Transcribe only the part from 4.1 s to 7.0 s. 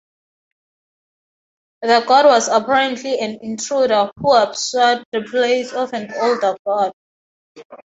who usurped the place of an older god.